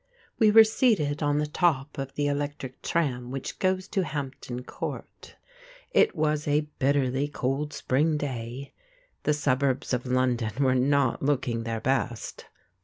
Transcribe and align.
We 0.39 0.49
were 0.49 0.63
seated 0.63 1.21
on 1.21 1.37
the 1.37 1.45
top 1.45 1.99
of 1.99 2.15
the 2.15 2.25
electric 2.25 2.81
tram 2.81 3.29
which 3.29 3.59
goes 3.59 3.87
to 3.89 4.03
Hampton 4.03 4.63
Court. 4.63 5.35
It 5.91 6.15
was 6.15 6.47
a 6.47 6.61
bitterly 6.79 7.27
cold 7.27 7.71
spring 7.71 8.17
day. 8.17 8.73
The 9.25 9.35
suburbs 9.35 9.93
of 9.93 10.07
London 10.07 10.63
were 10.63 10.73
not 10.73 11.21
looking 11.21 11.65
their 11.65 11.81
best. 11.81 12.47